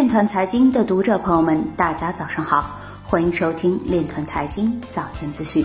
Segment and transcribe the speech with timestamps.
[0.00, 5.62] 链团财经的读者朋友们，大家早上好，欢迎收听链团财经早间资讯。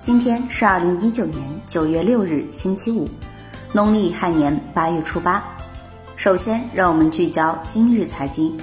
[0.00, 3.08] 今天是二零一九年九月六日，星期五，
[3.72, 5.42] 农历亥年八月初八。
[6.14, 8.56] 首先，让我们聚焦今日财经。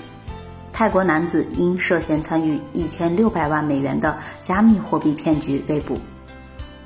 [0.71, 5.97] 泰国男子因涉嫌参与一千六百万美元的加密货币骗局被捕。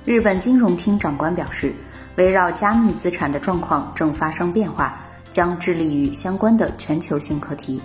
[0.05, 1.71] 日本金融厅长官表示，
[2.15, 4.99] 围绕加密资产的状况正发生变化。
[5.29, 7.79] 将致力于相关的全球性课题。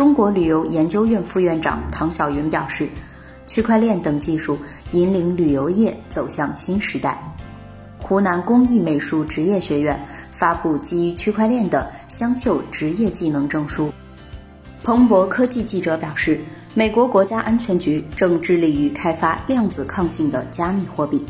[0.00, 2.88] 中国旅游研究院副院长唐晓云表示，
[3.46, 4.56] 区块链等技术
[4.92, 7.22] 引领旅游业走向新时代。
[7.98, 13.92] 湖南工艺美术职业学院发布基于区块链的湘绣职业技能证书。
[14.82, 16.40] 彭博科技记者表示，
[16.72, 21.22] 美国国家安全局正致力于开发量子抗性的加密货币。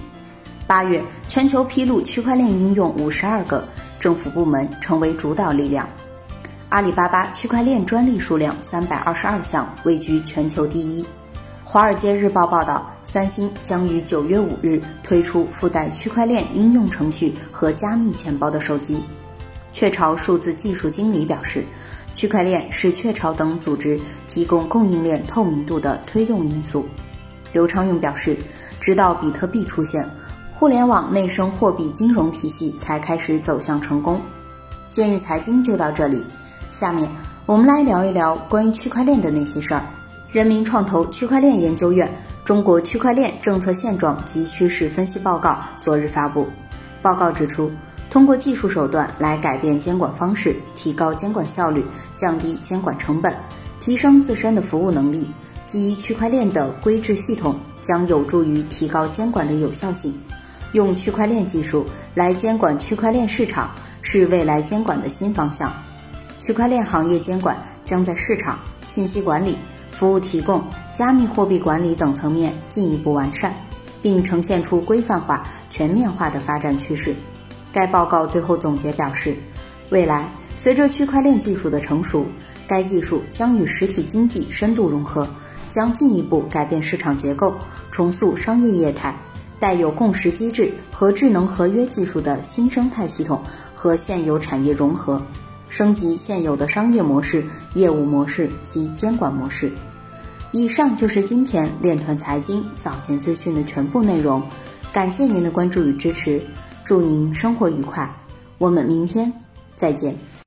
[0.68, 3.64] 八月，全球披露区块链应用五十二个。
[3.98, 5.88] 政府部门成为主导力量。
[6.70, 11.04] 阿里巴巴区块链专利数量三百二十二项，位居全球第一。
[11.64, 19.02] 华尔街日报报道，三星将于九月五日推出附带区块链应用程序和加密钱包的手机。
[19.72, 21.64] 雀巢数字技术经理表示，
[22.14, 26.88] 区块链是雀巢等组织提供供应链透明度的推动因素。
[27.52, 28.36] 刘昌勇表示，
[28.80, 30.08] 直到比特币出现。
[30.54, 34.20] 互联网内生货币金融体系才开始走向成功。
[34.92, 36.24] 今日财经就到这里，
[36.70, 37.10] 下面
[37.46, 39.82] 我们来聊一聊关于区块链的那些事儿。
[40.30, 42.06] 人民创投区块链研究院
[42.46, 46.46] 《中国区块链政策现状及趋势分析报告》昨日发布。
[47.02, 47.70] 报告指出，
[48.08, 53.34] 通过技术手段来改变监管方式，提高监管效率，降低监管成本，
[53.80, 55.28] 提升自身的服务能力，
[55.66, 60.14] 基于区块链的规制系统将有助于提高监管的有效性。
[60.72, 63.70] 用区块链技术来监管区块链市场
[64.02, 65.72] 是未来监管的新方向。
[66.40, 69.56] 区块链行业监管将在市场、信息管理、
[69.92, 73.54] 服务提供、加密货币管理等层面进一步完善，
[74.00, 77.14] 并呈现出规范化、全面化的发展趋势。
[77.70, 79.34] 该报告最后总结表示，
[79.90, 82.24] 未来随着区块链技术的成熟，
[82.66, 85.28] 该技术将与实体经济深度融合，
[85.70, 87.54] 将进一步改变市场结构，
[87.90, 89.14] 重塑商业业态。
[89.58, 93.42] 带有共识机制和智能合约技术的新生态系统
[93.74, 95.22] 和现有产业融合，
[95.70, 97.42] 升级现有的商业模式、
[97.74, 99.72] 业务模式及监管模式。
[100.52, 104.42] 以上就是今天链团财经早间资讯的全部内容，
[104.92, 106.42] 感谢您的关注与支持，
[106.84, 108.12] 祝您生活愉快，
[108.58, 109.32] 我们明天
[109.76, 110.14] 再见。